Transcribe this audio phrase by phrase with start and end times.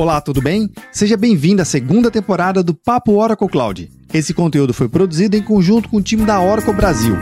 [0.00, 0.70] Olá, tudo bem?
[0.90, 3.92] Seja bem-vindo à segunda temporada do Papo Oracle Cloud.
[4.14, 7.14] Esse conteúdo foi produzido em conjunto com o time da Oracle Brasil.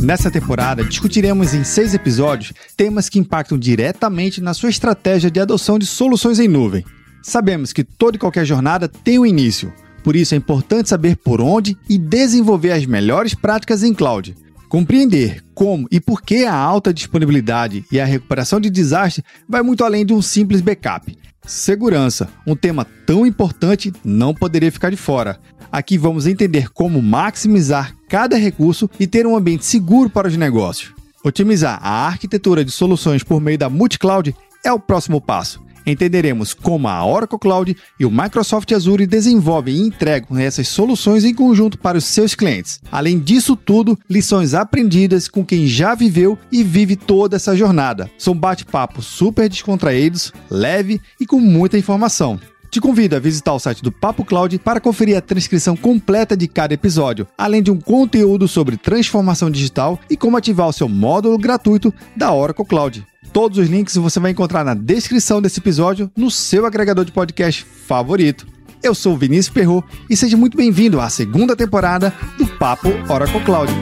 [0.00, 5.78] Nessa temporada, discutiremos em seis episódios temas que impactam diretamente na sua estratégia de adoção
[5.78, 6.82] de soluções em nuvem.
[7.22, 9.70] Sabemos que toda e qualquer jornada tem um início,
[10.02, 14.34] por isso é importante saber por onde e desenvolver as melhores práticas em cloud.
[14.74, 19.84] Compreender como e por que a alta disponibilidade e a recuperação de desastre vai muito
[19.84, 21.16] além de um simples backup.
[21.46, 25.38] Segurança, um tema tão importante, não poderia ficar de fora.
[25.70, 30.92] Aqui vamos entender como maximizar cada recurso e ter um ambiente seguro para os negócios.
[31.24, 36.88] Otimizar a arquitetura de soluções por meio da multi-cloud é o próximo passo entenderemos como
[36.88, 41.98] a Oracle Cloud e o Microsoft Azure desenvolvem e entregam essas soluções em conjunto para
[41.98, 42.80] os seus clientes.
[42.90, 48.10] Além disso tudo, lições aprendidas com quem já viveu e vive toda essa jornada.
[48.18, 52.38] São bate-papos super descontraídos, leve e com muita informação.
[52.74, 56.48] Te convido a visitar o site do Papo Cloud para conferir a transcrição completa de
[56.48, 61.38] cada episódio, além de um conteúdo sobre transformação digital e como ativar o seu módulo
[61.38, 63.06] gratuito da Oracle Cloud.
[63.34, 67.64] Todos os links você vai encontrar na descrição desse episódio no seu agregador de podcast
[67.64, 68.46] favorito.
[68.80, 73.72] Eu sou Vinícius Perro e seja muito bem-vindo à segunda temporada do Papo Oracle Cloud.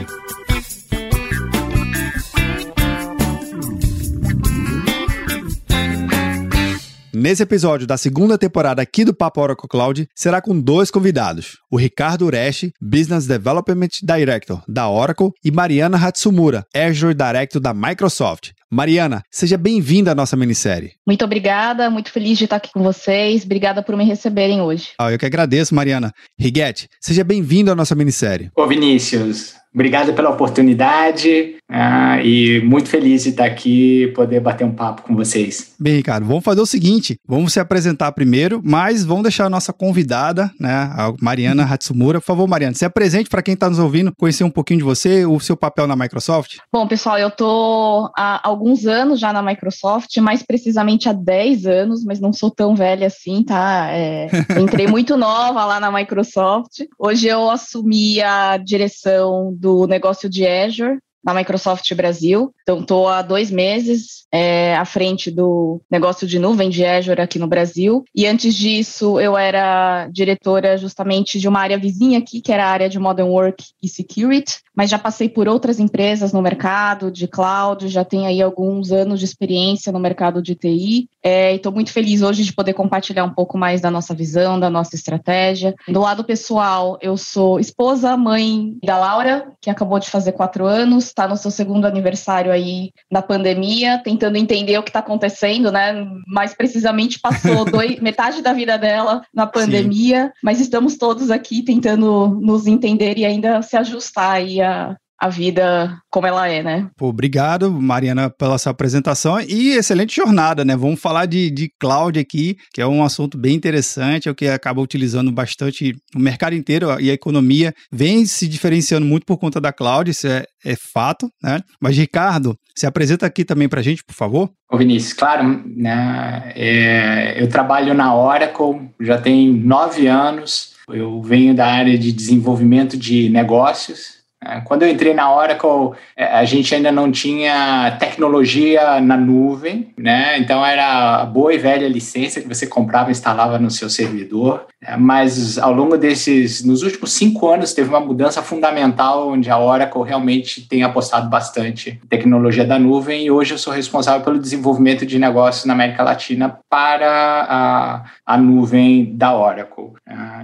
[7.23, 11.77] Nesse episódio da segunda temporada aqui do Papo Oracle Cloud, será com dois convidados: o
[11.77, 18.49] Ricardo Ureshi, Business Development Director da Oracle, e Mariana Hatsumura, Azure Director da Microsoft.
[18.69, 20.95] Mariana, seja bem-vinda à nossa minissérie.
[21.07, 23.45] Muito obrigada, muito feliz de estar aqui com vocês.
[23.45, 24.89] Obrigada por me receberem hoje.
[24.99, 26.11] Ah, eu que agradeço, Mariana.
[26.37, 28.51] Riguete, seja bem-vindo à nossa minissérie.
[28.53, 34.63] Ô, Vinícius, Obrigado pela oportunidade uh, e muito feliz de estar aqui e poder bater
[34.63, 35.73] um papo com vocês.
[35.79, 39.73] Bem, Ricardo, vamos fazer o seguinte: vamos se apresentar primeiro, mas vamos deixar a nossa
[39.73, 42.19] convidada, né, a Mariana Hatsumura.
[42.19, 45.25] Por favor, Mariana, se apresente para quem está nos ouvindo, conhecer um pouquinho de você,
[45.25, 46.57] o seu papel na Microsoft.
[46.71, 52.03] Bom, pessoal, eu estou há alguns anos já na Microsoft, mais precisamente há 10 anos,
[52.05, 53.87] mas não sou tão velha assim, tá?
[53.89, 54.27] É,
[54.61, 56.81] entrei muito nova lá na Microsoft.
[56.99, 62.53] Hoje eu assumi a direção do negócio de Azure na Microsoft Brasil.
[62.63, 67.37] Então, estou há dois meses é, à frente do negócio de nuvem de Azure aqui
[67.37, 68.03] no Brasil.
[68.15, 72.69] E antes disso, eu era diretora justamente de uma área vizinha aqui, que era a
[72.69, 74.57] área de Modern Work e Security.
[74.75, 79.19] Mas já passei por outras empresas no mercado de cloud, já tenho aí alguns anos
[79.19, 81.07] de experiência no mercado de TI.
[81.21, 84.69] É, estou muito feliz hoje de poder compartilhar um pouco mais da nossa visão, da
[84.69, 85.75] nossa estratégia.
[85.87, 91.12] Do lado pessoal, eu sou esposa, mãe da Laura, que acabou de fazer quatro anos
[91.13, 95.93] está no seu segundo aniversário aí na pandemia, tentando entender o que está acontecendo, né?
[96.27, 100.31] Mais precisamente passou dois, metade da vida dela na pandemia, Sim.
[100.43, 105.97] mas estamos todos aqui tentando nos entender e ainda se ajustar aí a, a vida
[106.09, 106.89] como ela é, né?
[106.97, 110.75] Pô, obrigado, Mariana, pela sua apresentação e excelente jornada, né?
[110.75, 114.47] Vamos falar de, de cloud aqui, que é um assunto bem interessante, é o que
[114.47, 119.61] acaba utilizando bastante o mercado inteiro e a economia vem se diferenciando muito por conta
[119.61, 121.61] da cloud, isso é, é fato, né?
[121.79, 124.49] Mas, Ricardo, se apresenta aqui também para a gente, por favor.
[124.71, 126.51] Ô Vinícius, claro, né?
[126.55, 132.97] É, eu trabalho na Oracle, já tem nove anos, eu venho da área de desenvolvimento
[132.97, 134.22] de negócios,
[134.65, 140.37] quando eu entrei na Oracle, é, a gente ainda não tinha tecnologia na nuvem, né?
[140.39, 144.65] Então era a boa e velha licença que você comprava e instalava no seu servidor.
[144.81, 149.57] É, mas ao longo desses, nos últimos cinco anos, teve uma mudança fundamental onde a
[149.57, 154.39] Oracle realmente tem apostado bastante em tecnologia da nuvem e hoje eu sou responsável pelo
[154.39, 159.93] desenvolvimento de negócios na América Latina para a, a nuvem da Oracle.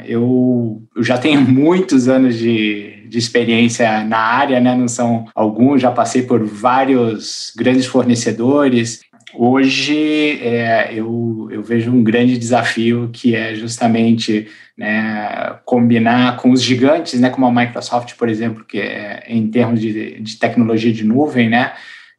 [0.05, 4.75] Eu, eu já tenho muitos anos de de experiência na área, né?
[4.75, 9.01] Não são alguns, já passei por vários grandes fornecedores.
[9.33, 14.47] Hoje é, eu, eu vejo um grande desafio que é justamente
[14.77, 19.81] né, combinar com os gigantes, né, como a Microsoft, por exemplo, que é em termos
[19.81, 21.73] de, de tecnologia de nuvem, né,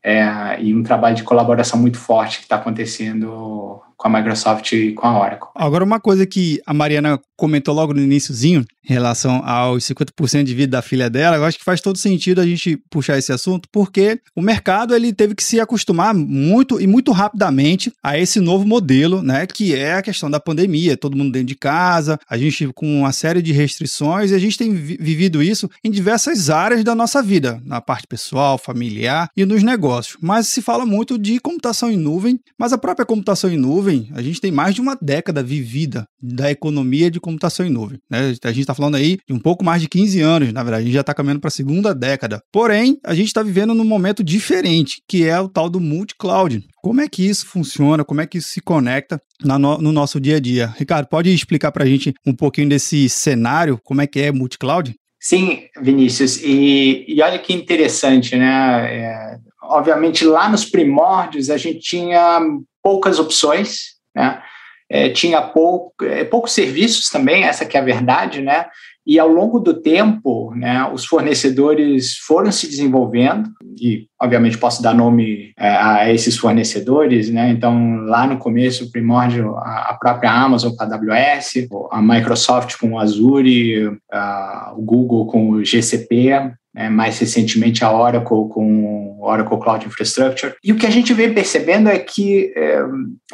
[0.05, 4.93] é, e um trabalho de colaboração muito forte que está acontecendo com a Microsoft e
[4.93, 5.51] com a Oracle.
[5.55, 10.55] Agora, uma coisa que a Mariana comentou logo no iníciozinho, em relação aos 50% de
[10.55, 13.69] vida da filha dela, eu acho que faz todo sentido a gente puxar esse assunto,
[13.71, 18.67] porque o mercado ele teve que se acostumar muito e muito rapidamente a esse novo
[18.67, 22.71] modelo, né, que é a questão da pandemia, todo mundo dentro de casa, a gente
[22.75, 26.95] com uma série de restrições, e a gente tem vivido isso em diversas áreas da
[26.95, 30.17] nossa vida, na parte pessoal, familiar e nos negócios.
[30.21, 34.23] Mas se fala muito de computação em nuvem, mas a própria computação em nuvem, a
[34.23, 38.35] gente tem mais de uma década vivida da economia de computação em nuvem, né?
[38.45, 40.85] A gente está falando aí de um pouco mais de 15 anos, na verdade, a
[40.87, 42.43] gente já está caminhando para a segunda década.
[42.53, 46.65] Porém, a gente está vivendo num momento diferente, que é o tal do multi-cloud.
[46.83, 48.05] Como é que isso funciona?
[48.05, 50.75] Como é que isso se conecta no, no nosso dia a dia?
[50.79, 54.95] Ricardo, pode explicar para a gente um pouquinho desse cenário, como é que é multi-cloud?
[55.23, 58.47] Sim, Vinícius, e, e olha que interessante, né?
[58.47, 62.41] É, obviamente, lá nos primórdios, a gente tinha
[62.83, 64.43] poucas opções, né?
[64.91, 68.67] é, tinha é, poucos serviços também, essa que é a verdade, né?
[69.07, 73.49] E ao longo do tempo, né, os fornecedores foram se desenvolvendo,
[73.81, 77.51] e obviamente posso dar nome é, a esses fornecedores, né?
[77.51, 82.99] Então, lá no começo, primórdio, a, própria Amazon com a AWS, a Microsoft com o
[82.99, 89.87] Azure, a, o Google com o GCP, né, mais recentemente a Oracle com Oracle Cloud
[89.87, 90.55] Infrastructure.
[90.63, 92.83] E o que a gente vem percebendo é que é,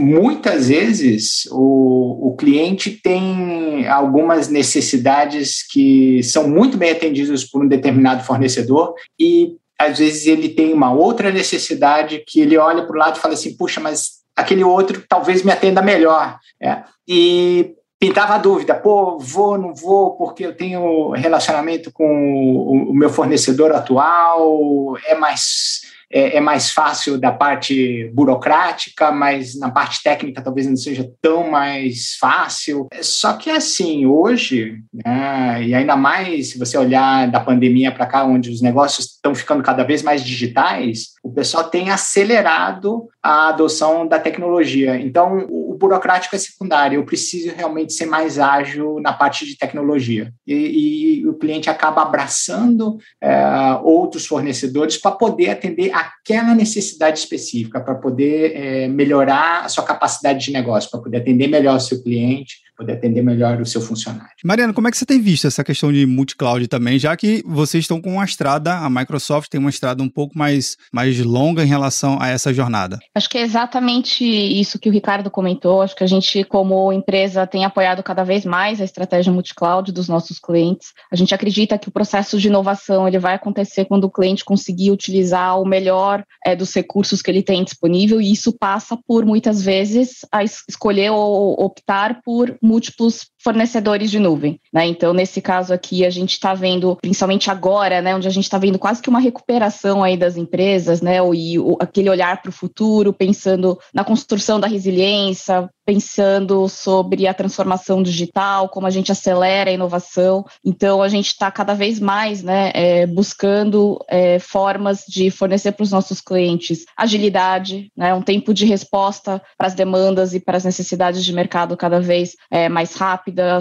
[0.01, 7.69] muitas vezes o, o cliente tem algumas necessidades que são muito bem atendidas por um
[7.69, 12.99] determinado fornecedor e às vezes ele tem uma outra necessidade que ele olha para o
[12.99, 16.39] lado e fala assim, puxa, mas aquele outro talvez me atenda melhor.
[16.63, 16.83] É.
[17.07, 23.09] E pintava a dúvida, pô, vou, não vou, porque eu tenho relacionamento com o, meu
[23.09, 30.41] fornecedor atual, é mais é, é, mais fácil da parte burocrática, mas na parte técnica
[30.41, 32.87] talvez não seja tão mais fácil.
[33.03, 38.25] Só que assim, hoje, né, e ainda mais se você olhar da pandemia para cá,
[38.25, 44.07] onde os negócios estão ficando cada vez mais digitais, o pessoal tem acelerado a adoção
[44.07, 44.97] da tecnologia.
[45.01, 45.45] Então,
[45.77, 50.33] o burocrático é secundário, eu preciso realmente ser mais ágil na parte de tecnologia.
[50.47, 57.79] E, e o cliente acaba abraçando é, outros fornecedores para poder atender aquela necessidade específica,
[57.79, 62.03] para poder é, melhorar a sua capacidade de negócio, para poder atender melhor o seu
[62.03, 64.31] cliente, poder atender melhor o seu funcionário.
[64.45, 67.85] Mariana, como é que você tem visto essa questão de multi-cloud também, já que vocês
[67.85, 71.67] estão com uma estrada, a Microsoft tem uma estrada um pouco mais, mais longa em
[71.67, 72.99] relação a essa jornada?
[73.15, 75.83] Acho que é exatamente isso que o Ricardo comentou.
[75.83, 80.09] Acho que a gente, como empresa, tem apoiado cada vez mais a estratégia multi-cloud dos
[80.09, 80.93] nossos clientes.
[81.11, 84.91] A gente acredita que o processo de inovação ele vai acontecer quando o cliente conseguir
[84.91, 89.63] utilizar o melhor é, dos recursos que ele tem disponível, e isso passa por, muitas
[89.63, 94.61] vezes, a escolher ou optar por múltiplos fornecedores de nuvem.
[94.73, 94.87] Né?
[94.87, 98.59] Então, nesse caso aqui, a gente está vendo, principalmente agora, né, onde a gente está
[98.59, 102.53] vendo quase que uma recuperação aí das empresas, né, e o, aquele olhar para o
[102.53, 109.71] futuro, pensando na construção da resiliência, pensando sobre a transformação digital, como a gente acelera
[109.71, 110.45] a inovação.
[110.65, 115.85] Então, a gente está cada vez mais né, é, buscando é, formas de fornecer para
[115.85, 120.65] os nossos clientes agilidade, né, um tempo de resposta para as demandas e para as
[120.65, 122.97] necessidades de mercado cada vez é, mais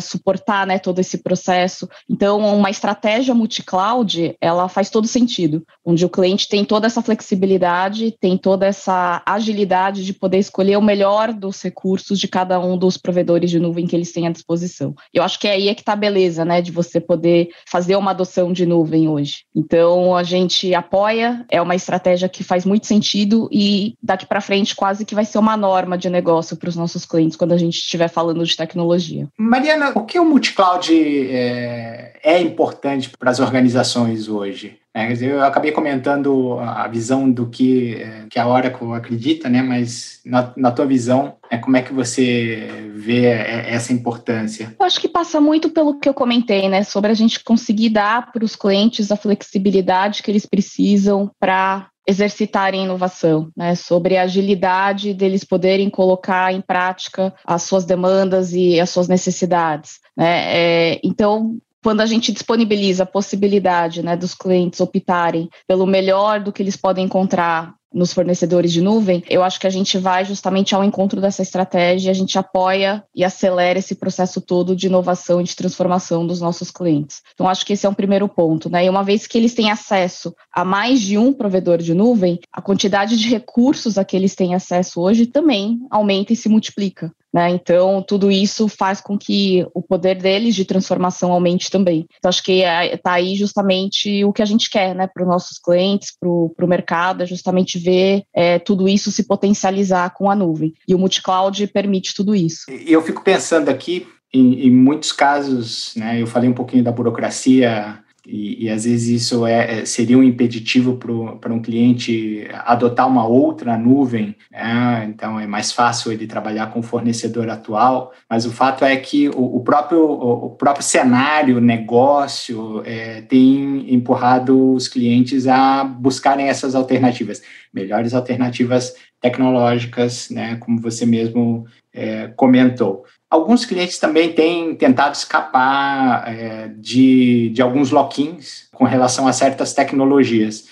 [0.02, 1.88] suportar né, todo esse processo.
[2.10, 8.16] Então, uma estratégia multi-cloud, ela faz todo sentido, onde o cliente tem toda essa flexibilidade,
[8.20, 12.98] tem toda essa agilidade de poder escolher o melhor dos recursos de cada um dos
[12.98, 14.94] provedores de nuvem que eles têm à disposição.
[15.14, 17.96] Eu acho que é aí é que está a beleza, né, de você poder fazer
[17.96, 19.46] uma adoção de nuvem hoje.
[19.56, 24.76] Então, a gente apoia, é uma estratégia que faz muito sentido e daqui para frente
[24.76, 27.78] quase que vai ser uma norma de negócio para os nossos clientes quando a gente
[27.78, 29.28] estiver falando de tecnologia.
[29.66, 34.78] Mariana, o que o multicloud é, é importante para as organizações hoje?
[34.94, 39.64] É, eu acabei comentando a visão do que, é, que a Oracle acredita, né?
[39.64, 44.76] mas na, na tua visão, é, como é que você vê é, essa importância?
[44.80, 46.84] Eu acho que passa muito pelo que eu comentei, né?
[46.84, 52.84] sobre a gente conseguir dar para os clientes a flexibilidade que eles precisam para exercitarem
[52.84, 53.76] inovação, né?
[53.76, 60.00] sobre a agilidade deles poderem colocar em prática as suas demandas e as suas necessidades.
[60.16, 60.94] Né?
[60.94, 66.52] É, então, quando a gente disponibiliza a possibilidade né, dos clientes optarem pelo melhor do
[66.52, 70.74] que eles podem encontrar nos fornecedores de nuvem, eu acho que a gente vai justamente
[70.74, 75.44] ao encontro dessa estratégia, a gente apoia e acelera esse processo todo de inovação e
[75.44, 77.22] de transformação dos nossos clientes.
[77.36, 78.84] Então, acho que esse é um primeiro ponto, né?
[78.84, 82.64] E uma vez que eles têm acesso a mais de um provedor de nuvem, a
[82.64, 87.14] quantidade de recursos a que eles têm acesso hoje também aumenta e se multiplica.
[87.36, 87.50] Né?
[87.50, 92.08] Então, tudo isso faz com que o poder deles de transformação aumente também.
[92.18, 95.60] Então, acho que está aí justamente o que a gente quer né, para os nossos
[95.60, 100.74] clientes, para o mercado, é justamente ver é, tudo isso se potencializar com a nuvem.
[100.88, 102.72] E o multicloud permite tudo isso.
[102.72, 106.92] E eu fico pensando aqui, em, em muitos casos, né, eu falei um pouquinho da
[106.94, 110.98] burocracia e, e, às vezes isso é, é seria um impeditivo
[111.40, 115.06] para um cliente adotar uma outra nuvem, né?
[115.08, 119.30] então é mais fácil ele trabalhar com o fornecedor atual, mas o fato é que
[119.30, 126.48] o, o próprio, o, o, próprio cenário, negócio, é, tem empurrado os clientes a buscarem
[126.48, 127.42] essas alternativas,
[127.74, 130.56] melhores alternativas tecnológicas, né?
[130.58, 133.06] como você mesmo é, comentou.
[133.36, 139.74] Alguns clientes também têm tentado escapar é, de, de alguns lock-ins com relação a certas
[139.74, 140.70] tecnologias.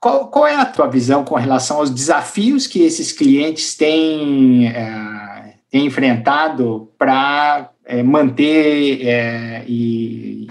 [0.00, 5.56] Qual, qual, é a tua visão com relação aos desafios que esses clientes têm, é,
[5.70, 9.64] têm enfrentado para é, manter é,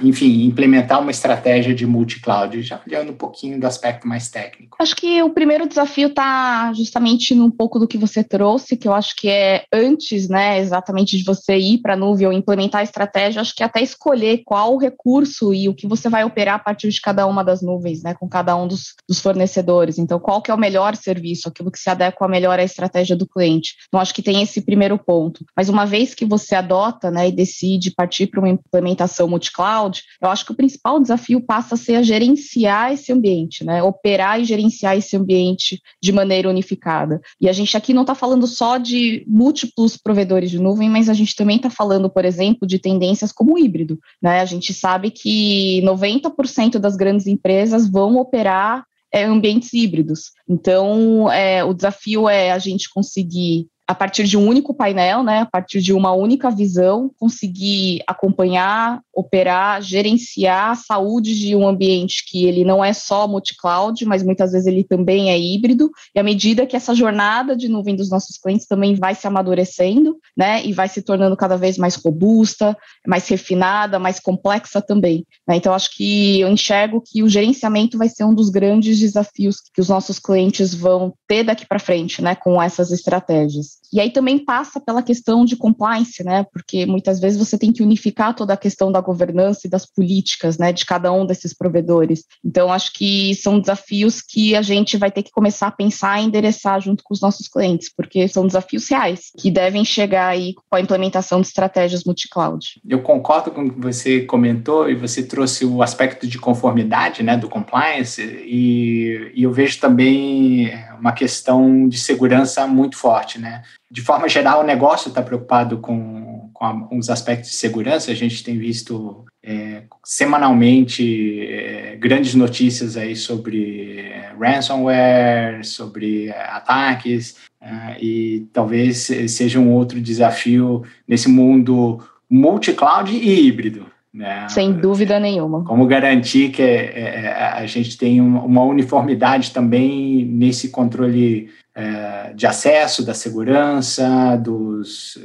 [0.04, 4.78] enfim, implementar uma estratégia de multi-cloud, já olhando um pouquinho do aspecto mais técnico?
[4.80, 8.94] Acho que o primeiro desafio está justamente num pouco do que você trouxe, que eu
[8.94, 12.84] acho que é antes, né, exatamente de você ir para a nuvem ou implementar a
[12.84, 16.60] estratégia, acho que é até escolher qual recurso e o que você vai operar a
[16.60, 19.98] partir de cada uma das nuvens, né, com cada um dos, dos fornecedores.
[19.98, 23.28] Então, qual que é o melhor serviço, aquilo que se adequa melhor à estratégia do
[23.28, 23.76] cliente.
[23.88, 25.46] Então, acho que tem esse primeiro ponto.
[25.56, 29.85] Mas uma vez que você adota, né, e decide partir para uma implementação multi-cloud,
[30.22, 33.82] eu acho que o principal desafio passa a ser a gerenciar esse ambiente, né?
[33.84, 37.22] Operar e gerenciar esse ambiente de maneira unificada.
[37.40, 41.14] E a gente aqui não está falando só de múltiplos provedores de nuvem, mas a
[41.14, 44.42] gente também está falando, por exemplo, de tendências como o híbrido, né?
[44.42, 50.32] A gente sabe que 90% das grandes empresas vão operar é, ambientes híbridos.
[50.48, 55.42] Então, é, o desafio é a gente conseguir a partir de um único painel, né,
[55.42, 62.26] a partir de uma única visão, conseguir acompanhar, operar, gerenciar a saúde de um ambiente
[62.28, 66.24] que ele não é só multi-cloud, mas muitas vezes ele também é híbrido, e à
[66.24, 70.74] medida que essa jornada de nuvem dos nossos clientes também vai se amadurecendo, né, e
[70.74, 72.76] vai se tornando cada vez mais robusta,
[73.08, 75.26] mais refinada, mais complexa também.
[75.48, 75.58] Né?
[75.58, 79.82] Então, acho que eu enxergo que o gerenciamento vai ser um dos grandes desafios que
[79.82, 83.75] os nossos clientes vão ter daqui para frente, né, com essas estratégias.
[83.94, 86.46] E aí também passa pela questão de compliance, né?
[86.52, 90.58] Porque muitas vezes você tem que unificar toda a questão da governança e das políticas,
[90.58, 92.26] né, de cada um desses provedores.
[92.44, 96.26] Então, acho que são desafios que a gente vai ter que começar a pensar e
[96.26, 100.76] endereçar junto com os nossos clientes, porque são desafios reais que devem chegar aí com
[100.76, 102.82] a implementação de estratégias multi-cloud.
[102.88, 107.38] Eu concordo com o que você comentou e você trouxe o aspecto de conformidade, né,
[107.38, 113.64] do compliance, e, e eu vejo também uma questão de segurança muito forte, né?
[113.90, 118.12] De forma geral, o negócio está preocupado com, com a, os aspectos de segurança.
[118.12, 126.50] A gente tem visto é, semanalmente é, grandes notícias aí sobre é, ransomware, sobre é,
[126.50, 133.95] ataques, é, e talvez seja um outro desafio nesse mundo multi-cloud e híbrido.
[134.16, 134.48] Né?
[134.48, 135.66] Sem dúvida nenhuma.
[135.66, 142.48] Como garantir que é, é, a gente tem uma uniformidade também nesse controle é, de
[142.48, 145.20] acesso, da segurança, dos,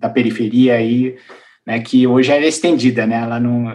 [0.00, 1.14] da periferia aí,
[1.66, 3.20] né, que hoje é estendida, né?
[3.20, 3.68] Ela não,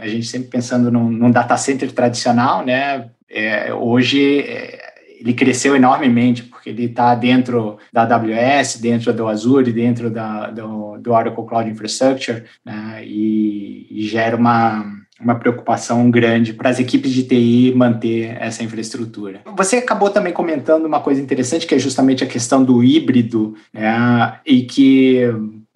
[0.00, 3.10] a gente sempre pensando num, num data center tradicional, né?
[3.28, 4.78] É, hoje é,
[5.20, 10.98] ele cresceu enormemente, porque ele está dentro da AWS, dentro do Azure, dentro da, do,
[10.98, 14.84] do Oracle Cloud Infrastructure, né, e, e gera uma,
[15.20, 19.40] uma preocupação grande para as equipes de TI manter essa infraestrutura.
[19.56, 24.38] Você acabou também comentando uma coisa interessante, que é justamente a questão do híbrido, né,
[24.44, 25.22] e que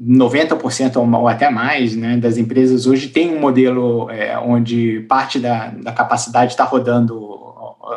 [0.03, 5.69] 90% ou até mais né, das empresas hoje tem um modelo é, onde parte da,
[5.69, 7.50] da capacidade está rodando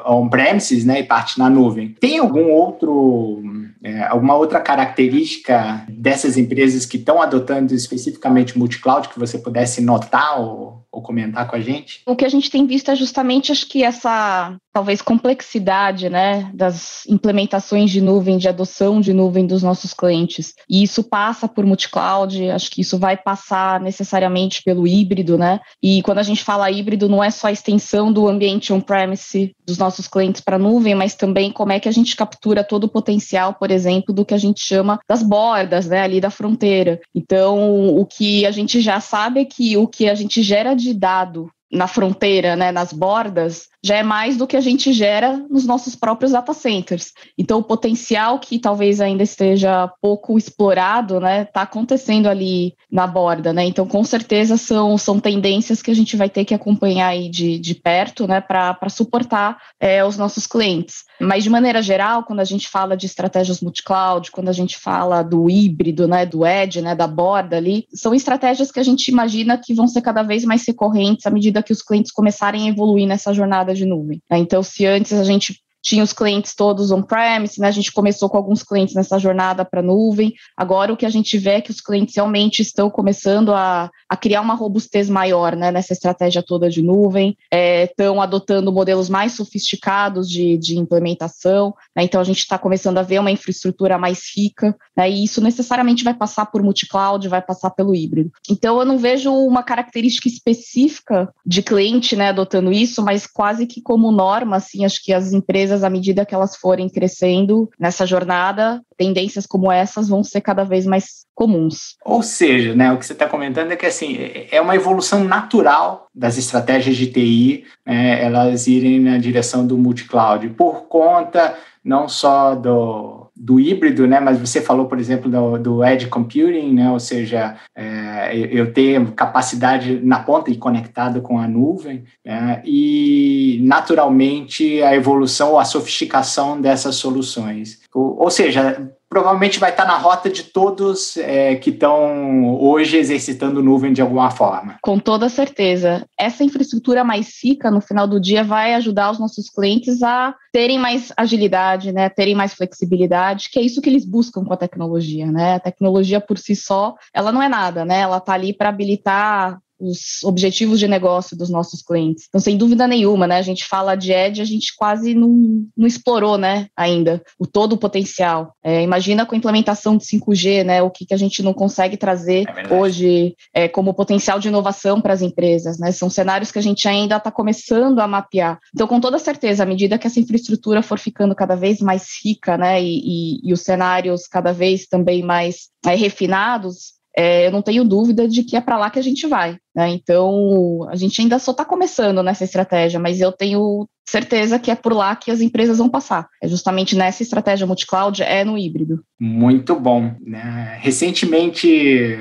[0.05, 1.95] on-premises né, e parte na nuvem.
[1.99, 3.41] Tem algum outro,
[3.83, 10.39] é, alguma outra característica dessas empresas que estão adotando especificamente multi-cloud que você pudesse notar
[10.39, 12.01] ou ou comentar com a gente?
[12.05, 17.05] O que a gente tem visto é justamente, acho que essa talvez complexidade, né, das
[17.07, 20.53] implementações de nuvem, de adoção de nuvem dos nossos clientes.
[20.67, 25.59] E isso passa por multi-cloud, acho que isso vai passar necessariamente pelo híbrido, né?
[25.81, 29.77] E quando a gente fala híbrido, não é só a extensão do ambiente on-premise dos
[29.77, 32.89] nossos clientes para a nuvem, mas também como é que a gente captura todo o
[32.89, 36.99] potencial, por exemplo, do que a gente chama das bordas, né, ali da fronteira.
[37.13, 40.82] Então, o que a gente já sabe é que o que a gente gera de
[40.91, 45.65] dado na fronteira, né, nas bordas, já é mais do que a gente gera nos
[45.65, 47.11] nossos próprios data centers.
[47.37, 53.51] Então, o potencial que talvez ainda esteja pouco explorado, né, está acontecendo ali na borda,
[53.51, 53.65] né?
[53.65, 57.57] Então, com certeza são, são tendências que a gente vai ter que acompanhar aí de,
[57.57, 61.03] de perto, né, para suportar é, os nossos clientes.
[61.19, 65.21] Mas, de maneira geral, quando a gente fala de estratégias multi-cloud, quando a gente fala
[65.21, 69.57] do híbrido, né, do edge, né, da borda ali, são estratégias que a gente imagina
[69.57, 73.07] que vão ser cada vez mais recorrentes à medida que os clientes começarem a evoluir
[73.07, 74.21] nessa jornada de nuvem.
[74.29, 74.37] Né?
[74.37, 77.67] Então, se antes a gente tinha os clientes todos on-premise, né?
[77.67, 80.33] A gente começou com alguns clientes nessa jornada para nuvem.
[80.55, 84.15] Agora o que a gente vê é que os clientes realmente estão começando a, a
[84.15, 85.71] criar uma robustez maior, né?
[85.71, 91.73] Nessa estratégia toda de nuvem, é, estão adotando modelos mais sofisticados de, de implementação.
[91.93, 92.03] Né?
[92.03, 95.11] Então a gente está começando a ver uma infraestrutura mais rica, né?
[95.11, 98.31] E isso necessariamente vai passar por multi-cloud, vai passar pelo híbrido.
[98.49, 102.29] Então eu não vejo uma característica específica de cliente, né?
[102.29, 106.25] Adotando isso, mas quase que como norma, assim, acho que as empresas empresas, à medida
[106.25, 111.95] que elas forem crescendo nessa jornada, tendências como essas vão ser cada vez mais comuns.
[112.05, 114.17] Ou seja, né, o que você está comentando é que assim
[114.51, 120.47] é uma evolução natural das estratégias de TI, né, elas irem na direção do multi-cloud
[120.49, 124.19] por conta não só do do híbrido, né?
[124.19, 126.91] Mas você falou, por exemplo, do, do edge computing, né?
[126.91, 132.61] Ou seja, é, eu ter capacidade na ponta e conectado com a nuvem, né?
[132.65, 137.81] e naturalmente a evolução ou a sofisticação dessas soluções.
[137.93, 143.61] Ou, ou seja, provavelmente vai estar na rota de todos é, que estão hoje exercitando
[143.61, 144.77] nuvem de alguma forma.
[144.81, 146.03] Com toda certeza.
[146.19, 150.79] Essa infraestrutura mais rica, no final do dia, vai ajudar os nossos clientes a terem
[150.79, 155.31] mais agilidade, né, terem mais flexibilidade, que é isso que eles buscam com a tecnologia,
[155.31, 155.55] né?
[155.55, 157.99] A tecnologia por si só, ela não é nada, né?
[157.99, 162.25] Ela está ali para habilitar os objetivos de negócio dos nossos clientes.
[162.27, 163.37] Então, sem dúvida nenhuma, né?
[163.37, 167.73] A gente fala de Edge, a gente quase não, não explorou, né, ainda, o todo
[167.73, 168.55] o potencial.
[168.63, 170.81] É, imagina com a implementação de 5G, né?
[170.81, 175.01] O que, que a gente não consegue trazer é hoje é, como potencial de inovação
[175.01, 175.91] para as empresas, né?
[175.91, 178.59] São cenários que a gente ainda está começando a mapear.
[178.73, 182.57] Então, com toda certeza, à medida que essa infraestrutura for ficando cada vez mais rica,
[182.57, 187.61] né, e, e, e os cenários cada vez também mais é, refinados, é, eu não
[187.61, 189.57] tenho dúvida de que é para lá que a gente vai.
[189.75, 189.89] Né?
[189.89, 194.75] Então, a gente ainda só está começando nessa estratégia, mas eu tenho certeza que é
[194.75, 196.27] por lá que as empresas vão passar.
[196.41, 199.03] É justamente nessa estratégia multi-cloud, é no híbrido.
[199.19, 200.15] Muito bom.
[200.21, 200.77] Né?
[200.81, 202.17] Recentemente,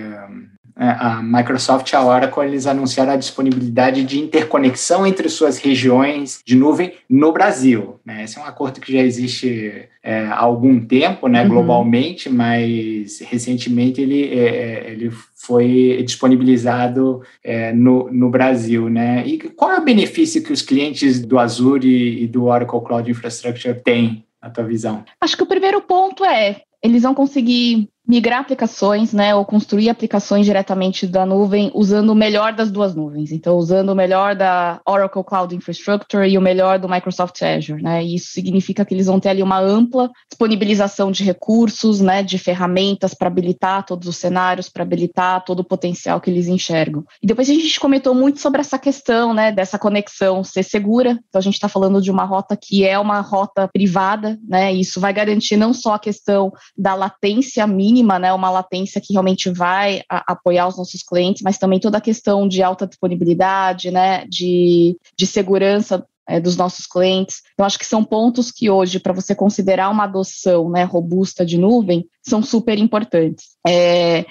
[0.77, 6.57] a Microsoft e a Oracle eles anunciaram a disponibilidade de interconexão entre suas regiões de
[6.57, 8.01] nuvem no Brasil.
[8.05, 8.25] Né?
[8.25, 11.49] Esse é um acordo que já existe é, há algum tempo, né, uhum.
[11.49, 18.89] globalmente, mas recentemente ele, é, é, ele foi disponibilizado é, no, no Brasil.
[18.89, 19.27] Né?
[19.27, 23.81] E qual é o benefício que os clientes do Azure e do Oracle Cloud Infrastructure
[23.83, 25.05] têm, na tua visão?
[25.21, 30.45] Acho que o primeiro ponto é eles vão conseguir migrar aplicações, né, ou construir aplicações
[30.45, 33.31] diretamente da nuvem usando o melhor das duas nuvens.
[33.31, 38.05] Então, usando o melhor da Oracle Cloud Infrastructure e o melhor do Microsoft Azure, né?
[38.05, 42.39] E isso significa que eles vão ter ali uma ampla disponibilização de recursos, né, de
[42.39, 47.05] ferramentas para habilitar todos os cenários, para habilitar todo o potencial que eles enxergam.
[47.23, 51.19] E depois a gente comentou muito sobre essa questão, né, dessa conexão ser segura.
[51.29, 54.75] Então, a gente está falando de uma rota que é uma rota privada, né?
[54.75, 59.01] E isso vai garantir não só a questão da latência mínima mínima, né, uma latência
[59.01, 62.87] que realmente vai a, apoiar os nossos clientes, mas também toda a questão de alta
[62.87, 67.43] disponibilidade, né, de, de segurança é, dos nossos clientes.
[67.53, 71.59] Então, acho que são pontos que hoje, para você considerar uma adoção né, robusta de
[71.59, 73.57] nuvem, são super importantes.
[73.67, 74.25] É,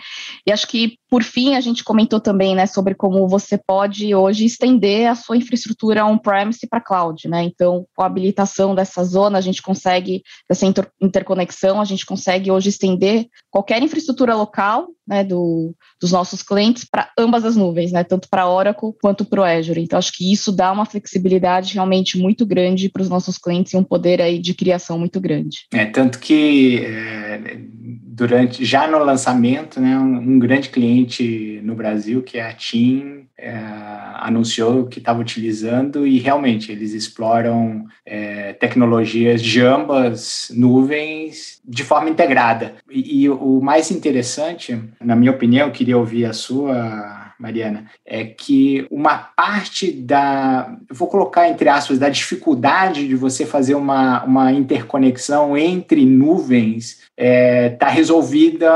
[0.48, 4.46] e acho que, por fim, a gente comentou também né, sobre como você pode hoje
[4.46, 7.28] estender a sua infraestrutura on-premise para cloud.
[7.28, 7.44] Né?
[7.44, 12.50] Então, com a habilitação dessa zona, a gente consegue, dessa inter interconexão, a gente consegue
[12.50, 18.04] hoje estender qualquer infraestrutura local né, do, dos nossos clientes para ambas as nuvens, né,
[18.04, 19.82] tanto para Oracle quanto para o Azure.
[19.82, 23.78] Então, acho que isso dá uma flexibilidade realmente muito grande para os nossos clientes e
[23.78, 25.66] um poder aí de criação muito grande.
[25.74, 26.86] É, tanto que.
[26.86, 32.54] É durante já no lançamento, né, um, um grande cliente no Brasil, que é a
[32.54, 33.58] TIM, é,
[34.16, 42.10] anunciou que estava utilizando e realmente eles exploram é, tecnologias de ambas nuvens de forma
[42.10, 42.76] integrada.
[42.90, 48.24] E, e o mais interessante, na minha opinião, eu queria ouvir a sua Mariana, é
[48.24, 54.52] que uma parte da, vou colocar entre aspas, da dificuldade de você fazer uma, uma
[54.52, 58.72] interconexão entre nuvens está é, tá resolvida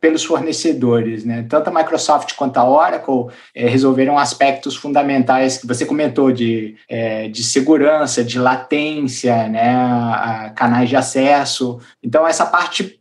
[0.00, 1.24] pelos fornecedores.
[1.24, 1.46] Né?
[1.48, 7.28] Tanto a Microsoft quanto a Oracle é, resolveram aspectos fundamentais que você comentou de, é,
[7.28, 10.52] de segurança, de latência, né?
[10.54, 11.78] canais de acesso.
[12.02, 13.00] Então, essa parte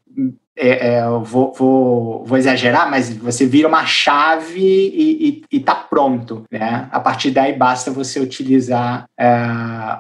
[0.56, 6.44] é, é, vou, vou, vou, exagerar, mas você vira uma chave e, está pronto.
[6.52, 6.88] Né?
[6.92, 9.36] A partir daí basta você utilizar é,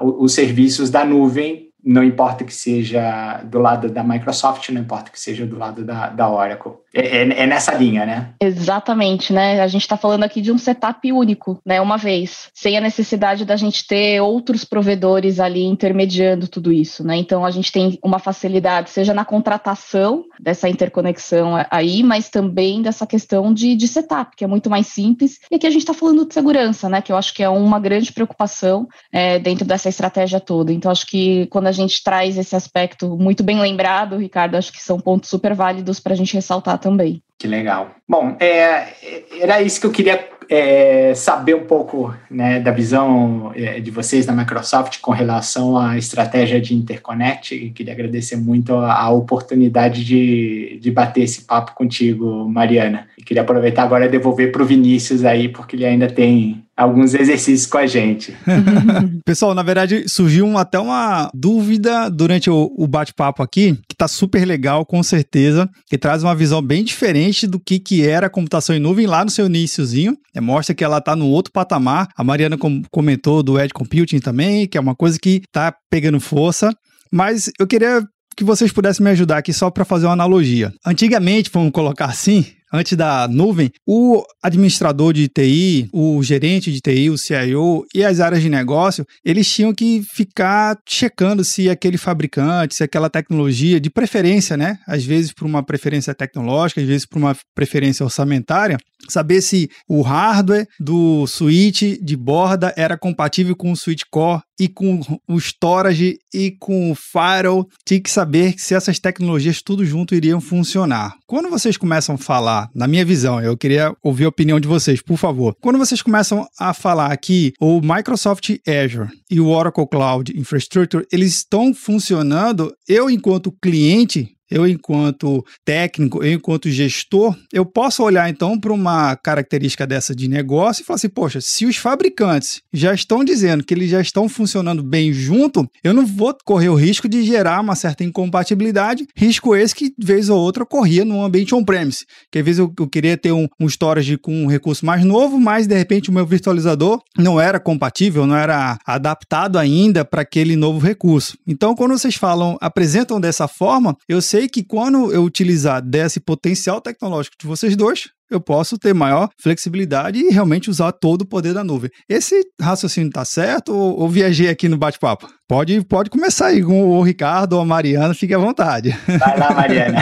[0.02, 5.20] os serviços da nuvem não importa que seja do lado da Microsoft, não importa que
[5.20, 6.76] seja do lado da, da Oracle.
[6.93, 8.29] É, é, é nessa linha, né?
[8.39, 9.60] Exatamente, né?
[9.62, 11.82] A gente está falando aqui de um setup único, né?
[11.82, 17.17] Uma vez, sem a necessidade da gente ter outros provedores ali intermediando tudo isso, né?
[17.17, 23.08] Então a gente tem uma facilidade, seja na contratação dessa interconexão aí, mas também dessa
[23.08, 25.39] questão de, de setup, que é muito mais simples.
[25.49, 27.01] E aqui a gente está falando de segurança, né?
[27.01, 30.71] Que eu acho que é uma grande preocupação é, dentro dessa estratégia toda.
[30.71, 34.82] Então acho que quando a gente traz esse aspecto muito bem lembrado, Ricardo, acho que
[34.82, 37.24] são pontos super válidos para a gente ressaltar também.
[37.38, 37.96] Que legal.
[38.08, 38.93] Bom, é,
[39.39, 44.26] era isso que eu queria é, saber um pouco né, da visão é, de vocês
[44.26, 47.72] da Microsoft com relação à estratégia de interconnect.
[47.72, 53.08] Queria agradecer muito a, a oportunidade de, de bater esse papo contigo, Mariana.
[53.17, 57.13] E queria aproveitar agora e devolver para o Vinícius aí, porque ele ainda tem alguns
[57.13, 58.36] exercícios com a gente.
[59.26, 64.46] Pessoal, na verdade, surgiu até uma dúvida durante o, o bate-papo aqui, que está super
[64.46, 68.75] legal, com certeza, que traz uma visão bem diferente do que, que era a computação
[68.75, 70.17] em nuvem lá no seu iníciozinho.
[70.33, 72.07] É, mostra que ela está no outro patamar.
[72.15, 76.19] A Mariana com, comentou do Edge Computing também, que é uma coisa que está pegando
[76.19, 76.71] força.
[77.12, 78.01] Mas eu queria
[78.36, 80.73] que vocês pudessem me ajudar aqui só para fazer uma analogia.
[80.86, 87.12] Antigamente, vamos colocar assim, antes da nuvem, o administrador de TI, o gerente de TI,
[87.12, 92.75] o CIO e as áreas de negócio, eles tinham que ficar checando se aquele fabricante,
[92.75, 94.79] se aquela tecnologia, de preferência, né?
[94.88, 98.77] Às vezes por uma preferência tecnológica, às vezes por uma preferência orçamentária,
[99.09, 104.67] saber se o hardware do switch de borda era compatível com o switch core e
[104.67, 107.67] com o storage e com o firewall.
[107.86, 111.15] Tinha que saber se essas tecnologias tudo junto iriam funcionar.
[111.27, 115.02] Quando vocês começam a falar, na minha visão, eu queria ouvir a opinião de vocês,
[115.02, 115.56] por favor.
[115.62, 121.36] Quando vocês começam a falar que o Microsoft Azure e o Oracle Cloud Infrastructure, eles
[121.36, 128.60] estão funcionando, eu enquanto cliente eu, enquanto técnico, eu, enquanto gestor, eu posso olhar então
[128.60, 133.24] para uma característica dessa de negócio e falar assim: poxa, se os fabricantes já estão
[133.24, 137.24] dizendo que eles já estão funcionando bem junto, eu não vou correr o risco de
[137.24, 142.06] gerar uma certa incompatibilidade, risco esse que, vez ou outra, ocorria no ambiente on-premise.
[142.32, 145.39] Que às vezes eu, eu, queria ter um, um storage com um recurso mais novo,
[145.39, 150.56] mas de repente o meu virtualizador não era compatível, não era adaptado ainda para aquele
[150.56, 151.36] novo recurso.
[151.48, 156.19] Então, quando vocês falam, apresentam dessa forma, eu sei sei que quando eu utilizar desse
[156.19, 161.25] potencial tecnológico de vocês dois, eu posso ter maior flexibilidade e realmente usar todo o
[161.25, 161.89] poder da nuvem.
[162.10, 165.29] Esse raciocínio está certo ou, ou, viajei aqui no bate-papo?
[165.54, 168.89] Pode, pode começar aí com o Ricardo ou a Mariana, fique à vontade.
[169.06, 170.00] Vai lá, Mariana.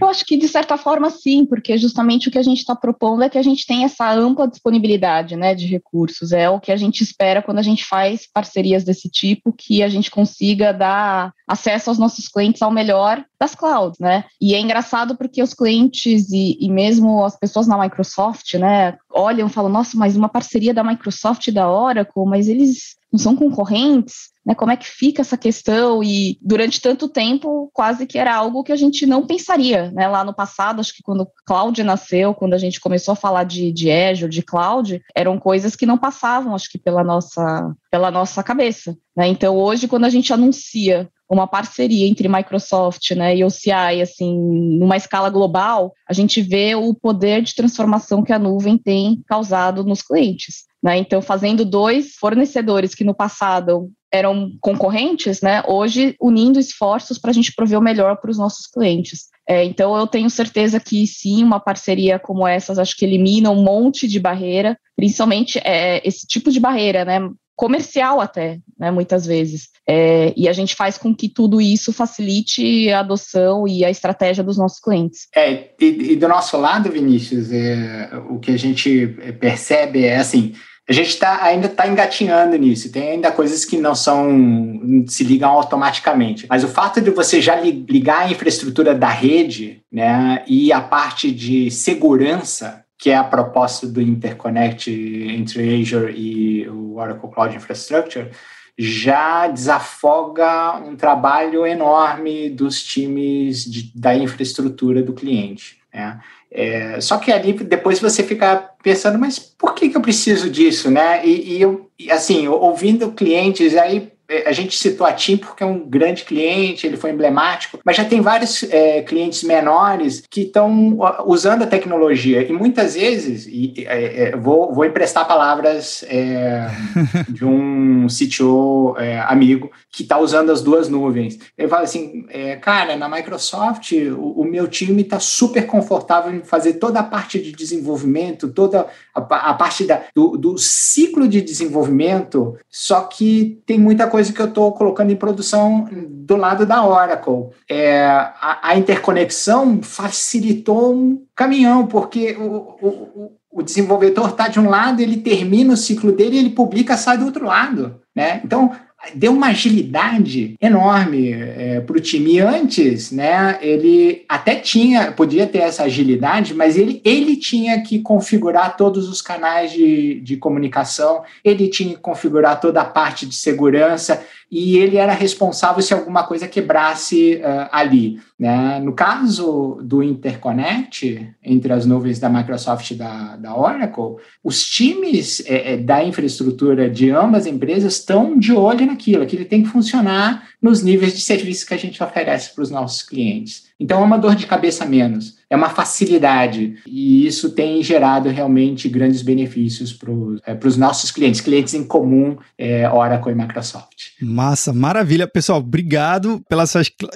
[0.00, 3.24] eu acho que de certa forma sim, porque justamente o que a gente está propondo
[3.24, 6.30] é que a gente tenha essa ampla disponibilidade né, de recursos.
[6.30, 9.88] É o que a gente espera quando a gente faz parcerias desse tipo, que a
[9.88, 14.24] gente consiga dar acesso aos nossos clientes ao melhor das clouds, né?
[14.40, 19.48] E é engraçado porque os clientes e, e mesmo as pessoas na Microsoft, né, olham
[19.48, 23.34] e falam, nossa, mas uma parceria da Microsoft e da Oracle, mas eles não são
[23.34, 24.54] concorrentes, né?
[24.54, 26.02] Como é que fica essa questão?
[26.02, 30.08] E durante tanto tempo, quase que era algo que a gente não pensaria, né?
[30.08, 33.72] Lá no passado, acho que quando Cloud nasceu, quando a gente começou a falar de,
[33.72, 38.42] de Azure, de Cloud, eram coisas que não passavam, acho que pela nossa, pela nossa
[38.42, 39.28] cabeça, né?
[39.28, 44.36] Então hoje, quando a gente anuncia uma parceria entre Microsoft né, e OCI, assim,
[44.78, 49.82] numa escala global, a gente vê o poder de transformação que a nuvem tem causado
[49.82, 50.64] nos clientes.
[50.82, 50.98] Né?
[50.98, 57.34] Então, fazendo dois fornecedores que no passado eram concorrentes, né, hoje unindo esforços para a
[57.34, 59.28] gente prover o melhor para os nossos clientes.
[59.48, 63.62] É, então, eu tenho certeza que sim, uma parceria como essas, acho que elimina um
[63.62, 67.18] monte de barreira, principalmente é, esse tipo de barreira, né,
[67.56, 69.68] comercial até, né, muitas vezes.
[69.88, 74.44] É, e a gente faz com que tudo isso facilite a adoção e a estratégia
[74.44, 75.26] dos nossos clientes.
[75.34, 79.08] É, e, e do nosso lado, Vinícius, é, o que a gente
[79.40, 80.54] percebe é assim,
[80.88, 85.50] a gente tá, ainda está engatinhando nisso, tem ainda coisas que não são, se ligam
[85.50, 86.46] automaticamente.
[86.48, 91.30] Mas o fato de você já ligar a infraestrutura da rede, né, e a parte
[91.30, 98.30] de segurança, que é a proposta do Interconnect entre Azure e o Oracle Cloud Infrastructure,
[98.78, 105.78] já desafoga um trabalho enorme dos times de, da infraestrutura do cliente.
[105.92, 106.18] Né?
[106.54, 110.90] É, só que ali depois você fica pensando, mas por que, que eu preciso disso,
[110.90, 111.26] né?
[111.26, 114.12] E, e eu, assim, ouvindo clientes, aí
[114.46, 118.04] a gente citou a TIM porque é um grande cliente, ele foi emblemático, mas já
[118.04, 124.22] tem vários é, clientes menores que estão usando a tecnologia e muitas vezes, e, é,
[124.22, 126.68] é, vou, vou emprestar palavras é,
[127.28, 131.38] de um CTO é, amigo que está usando as duas nuvens.
[131.56, 132.26] Ele fala assim,
[132.60, 137.38] cara, na Microsoft o, o meu time está super confortável em fazer toda a parte
[137.38, 143.78] de desenvolvimento, toda a, a parte da, do, do ciclo de desenvolvimento, só que tem
[143.78, 147.50] muita coisa coisa que eu estou colocando em produção do lado da Oracle.
[147.68, 154.68] É, a, a, interconexão facilitou um caminhão, porque o, o, o desenvolvedor está de um
[154.68, 158.00] lado, ele termina o ciclo dele ele publica, sai do outro lado.
[158.14, 158.40] Né?
[158.44, 158.70] Então,
[159.14, 162.40] deu uma agilidade enorme é, para o time.
[162.40, 168.76] Antes, né, ele até tinha, podia ter essa agilidade, mas ele, ele tinha que configurar
[168.76, 174.24] todos os canais de, de comunicação, ele tinha que configurar toda a parte de segurança,
[174.52, 178.20] e ele era responsável se alguma coisa quebrasse uh, ali.
[178.38, 178.78] Né?
[178.80, 185.42] No caso do Interconnect, entre as nuvens da Microsoft e da, da Oracle, os times
[185.46, 190.82] é, da infraestrutura de ambas empresas estão de olho naquilo, aquilo tem que funcionar nos
[190.82, 193.71] níveis de serviço que a gente oferece para os nossos clientes.
[193.82, 198.88] Então é uma dor de cabeça menos, é uma facilidade e isso tem gerado realmente
[198.88, 200.12] grandes benefícios para
[200.46, 204.12] é, os nossos clientes, clientes em comum, é, Oracle e Microsoft.
[204.20, 205.26] Massa, maravilha.
[205.26, 206.62] Pessoal, obrigado pelo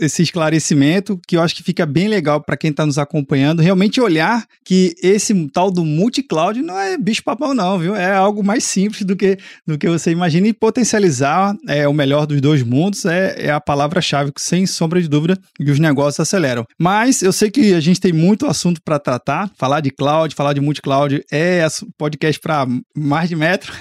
[0.00, 4.00] esse esclarecimento que eu acho que fica bem legal para quem está nos acompanhando, realmente
[4.00, 7.94] olhar que esse tal do multi-cloud não é bicho-papão não, viu?
[7.94, 12.26] É algo mais simples do que, do que você imagina e potencializar é, o melhor
[12.26, 16.55] dos dois mundos é, é a palavra-chave, sem sombra de dúvida, que os negócios aceleram.
[16.78, 19.50] Mas eu sei que a gente tem muito assunto para tratar.
[19.56, 21.66] Falar de cloud, falar de multi-cloud é
[21.98, 22.66] podcast para
[22.96, 23.72] mais de metro,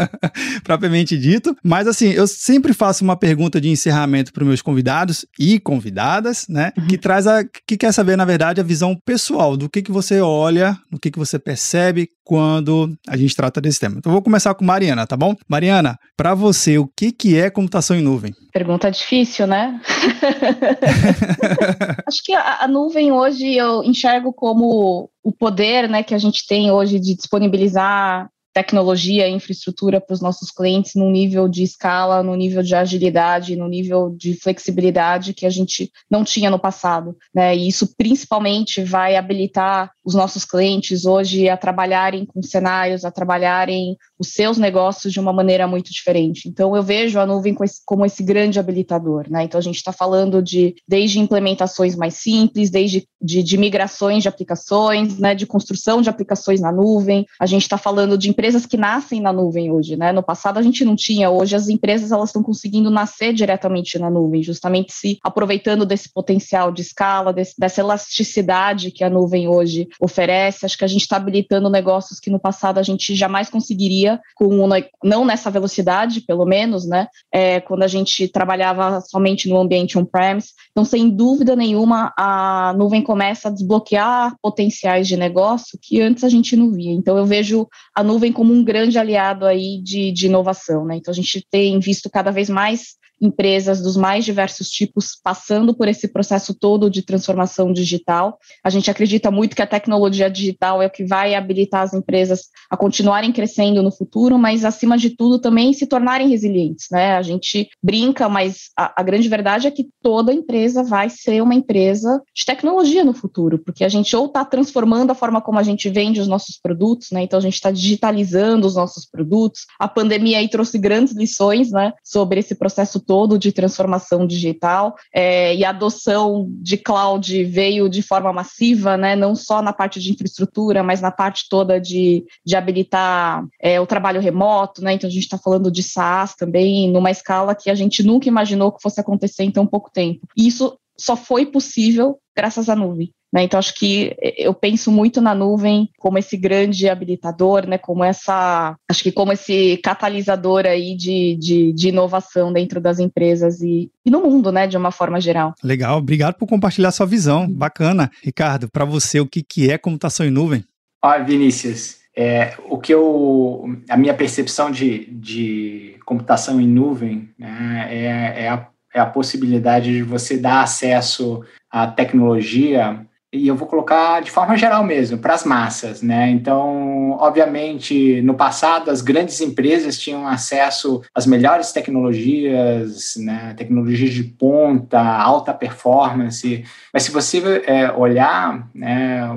[0.62, 1.56] propriamente dito.
[1.62, 6.72] Mas assim, eu sempre faço uma pergunta de encerramento para meus convidados e convidadas, né?
[6.76, 6.86] Uhum.
[6.86, 7.44] Que traz a.
[7.66, 11.10] que quer saber, na verdade, a visão pessoal do que, que você olha, do que,
[11.10, 13.96] que você percebe quando a gente trata desse tema.
[13.98, 15.36] Então, vou começar com Mariana, tá bom?
[15.48, 18.32] Mariana, para você, o que, que é computação em nuvem?
[18.52, 19.80] Pergunta difícil, né?
[22.08, 26.46] Acho que a, a, nuvem hoje eu enxergo como o poder né, que a gente
[26.46, 32.22] tem hoje de disponibilizar tecnologia e infraestrutura para os nossos clientes no nível de escala,
[32.22, 37.16] no nível de agilidade, no nível de flexibilidade que a gente não tinha no passado.
[37.34, 37.56] Né?
[37.56, 43.96] E isso principalmente vai habilitar os nossos clientes hoje a trabalharem com cenários, a trabalharem
[44.18, 46.48] os seus negócios de uma maneira muito diferente.
[46.48, 49.28] Então, eu vejo a nuvem como esse grande habilitador.
[49.28, 49.44] Né?
[49.44, 54.28] Então, a gente está falando de desde implementações mais simples, desde de, de migrações de
[54.28, 55.34] aplicações, né?
[55.34, 57.26] de construção de aplicações na nuvem.
[57.40, 59.96] A gente está falando de empresas que nascem na nuvem hoje.
[59.96, 60.12] Né?
[60.12, 61.30] No passado, a gente não tinha.
[61.30, 66.70] Hoje, as empresas elas estão conseguindo nascer diretamente na nuvem, justamente se aproveitando desse potencial
[66.70, 70.66] de escala, desse, dessa elasticidade que a nuvem hoje oferece.
[70.66, 74.68] Acho que a gente está habilitando negócios que no passado a gente jamais conseguiria, com
[75.02, 77.08] não nessa velocidade, pelo menos, né?
[77.32, 80.48] É, quando a gente trabalhava somente no ambiente on-premise.
[80.70, 86.28] Então, sem dúvida nenhuma, a nuvem começa a desbloquear potenciais de negócio que antes a
[86.28, 86.92] gente não via.
[86.92, 90.96] Então, eu vejo a nuvem como um grande aliado aí de, de inovação, né?
[90.96, 95.88] Então, a gente tem visto cada vez mais empresas dos mais diversos tipos passando por
[95.88, 98.38] esse processo todo de transformação digital.
[98.62, 102.48] A gente acredita muito que a tecnologia digital é o que vai habilitar as empresas
[102.70, 107.16] a continuarem crescendo no futuro, mas acima de tudo também se tornarem resilientes, né?
[107.16, 111.54] A gente brinca, mas a, a grande verdade é que toda empresa vai ser uma
[111.54, 115.62] empresa de tecnologia no futuro, porque a gente ou está transformando a forma como a
[115.62, 117.22] gente vende os nossos produtos, né?
[117.22, 119.62] Então a gente está digitalizando os nossos produtos.
[119.80, 124.96] A pandemia aí trouxe grandes lições, né, sobre esse processo todo todo de transformação digital
[125.14, 130.00] é, e a adoção de cloud veio de forma massiva, né, não só na parte
[130.00, 135.06] de infraestrutura, mas na parte toda de, de habilitar é, o trabalho remoto, né, então
[135.06, 138.82] a gente está falando de SaaS também, numa escala que a gente nunca imaginou que
[138.82, 140.26] fosse acontecer em tão pouco tempo.
[140.36, 143.12] E isso só foi possível graças à nuvem.
[143.34, 143.42] Né?
[143.42, 147.76] Então, acho que eu penso muito na nuvem como esse grande habilitador, né?
[147.76, 153.60] como essa, acho que como esse catalisador aí de, de, de inovação dentro das empresas
[153.60, 154.68] e, e, no mundo, né?
[154.68, 155.52] de uma forma geral.
[155.64, 157.50] Legal, obrigado por compartilhar sua visão.
[157.50, 158.08] Bacana.
[158.22, 160.64] Ricardo, para você, o que, que é computação em nuvem?
[161.02, 167.88] Olha, Vinícius, é, o que eu, a minha percepção de, de computação em nuvem né,
[167.90, 173.66] é, é, a, é a possibilidade de você dar acesso à tecnologia e eu vou
[173.66, 176.30] colocar de forma geral mesmo, para as massas, né?
[176.30, 183.54] Então, obviamente, no passado, as grandes empresas tinham acesso às melhores tecnologias, né?
[183.56, 186.64] Tecnologias de ponta, alta performance.
[186.92, 189.28] Mas se você é, olhar, né?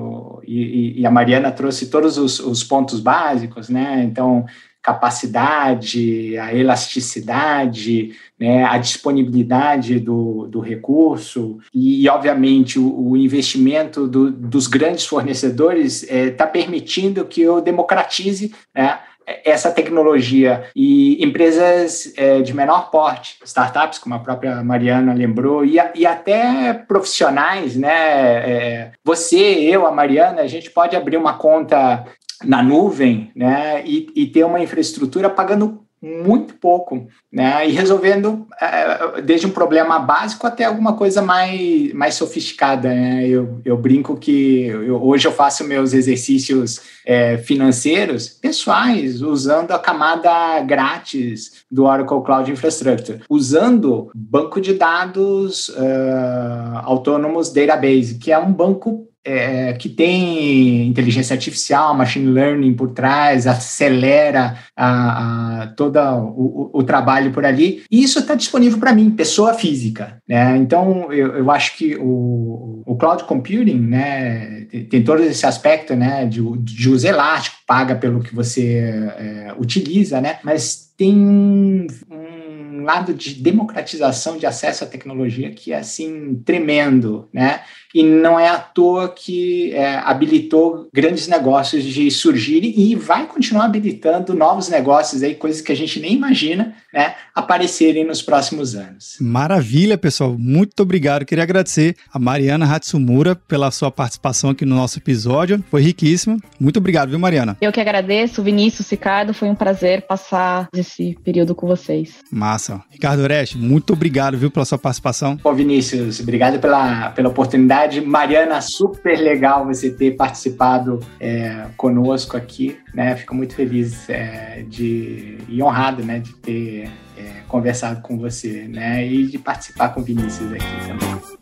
[0.46, 4.04] E, e, a Mariana trouxe todos os, os pontos básicos, né?
[4.04, 4.46] Então,
[4.88, 11.58] capacidade, a elasticidade, né, a disponibilidade do, do recurso.
[11.74, 17.60] E, obviamente, o, o investimento do, dos grandes fornecedores está é, tá permitindo que eu
[17.60, 18.98] democratize né,
[19.44, 25.78] essa tecnologia e empresas é, de menor porte, startups, como a própria Mariana lembrou, e,
[25.96, 27.90] e até profissionais, né?
[27.92, 32.06] É, você, eu, a Mariana, a gente pode abrir uma conta
[32.44, 37.68] na nuvem né, e, e ter uma infraestrutura pagando muito pouco, né?
[37.68, 42.90] E resolvendo é, desde um problema básico até alguma coisa mais, mais sofisticada.
[42.90, 43.28] Né?
[43.28, 49.80] Eu, eu brinco que eu, hoje eu faço meus exercícios é, financeiros pessoais usando a
[49.80, 58.38] camada grátis do Oracle Cloud Infrastructure, usando banco de dados uh, autônomos database, que é
[58.38, 65.98] um banco é, que tem inteligência artificial, machine learning por trás, acelera a, a todo
[65.98, 67.84] o, o, trabalho por ali.
[67.92, 70.22] E isso está disponível para mim, pessoa física.
[70.26, 70.56] Né?
[70.56, 76.26] Então, eu, eu acho que o, o cloud computing né, tem, todo esse aspecto né,
[76.26, 78.78] de, de uso elástico, paga pelo que você
[79.18, 80.40] é, utiliza, né?
[80.42, 87.28] mas tem um, um lado de democratização de acesso à tecnologia que é assim tremendo,
[87.34, 87.62] né?
[87.98, 93.66] E não é à toa que é, habilitou grandes negócios de surgirem e vai continuar
[93.66, 99.18] habilitando novos negócios aí, coisas que a gente nem imagina, né, aparecerem nos próximos anos.
[99.20, 100.36] Maravilha, pessoal.
[100.38, 101.26] Muito obrigado.
[101.26, 105.64] Queria agradecer a Mariana Hatsumura pela sua participação aqui no nosso episódio.
[105.72, 106.40] Foi riquíssimo.
[106.60, 107.58] Muito obrigado, viu, Mariana?
[107.60, 109.34] Eu que agradeço, Vinícius, Ricardo.
[109.34, 112.18] Foi um prazer passar esse período com vocês.
[112.32, 112.80] Massa.
[112.92, 115.36] Ricardo Oreste, muito obrigado, viu, pela sua participação.
[115.38, 117.87] Pô, Vinícius, obrigado pela, pela oportunidade.
[118.06, 123.16] Mariana, super legal você ter participado é, conosco aqui, né?
[123.16, 129.06] Fico muito feliz é, de, e honrado, né, de ter é, conversado com você, né?
[129.06, 131.38] E de participar com o Vinícius aqui também.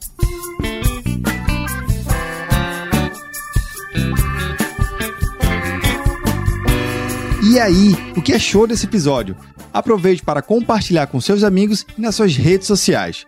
[7.48, 9.36] E aí, o que achou desse episódio?
[9.72, 13.26] Aproveite para compartilhar com seus amigos e nas suas redes sociais.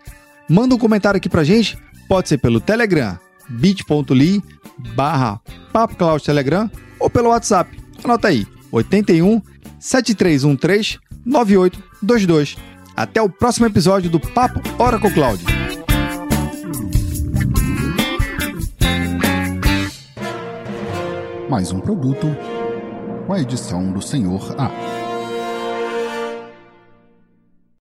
[0.50, 1.78] Manda um comentário aqui pra gente,
[2.08, 3.18] pode ser pelo Telegram,
[3.50, 4.44] bit.ly
[4.96, 5.42] barra
[6.24, 7.78] Telegram ou pelo WhatsApp.
[8.04, 9.42] Anota aí, 81
[9.80, 12.58] 7313 9822.
[12.96, 15.44] Até o próximo episódio do Papo Oracle Cloud.
[21.50, 22.28] Mais um produto
[23.26, 24.97] com a edição do Senhor A.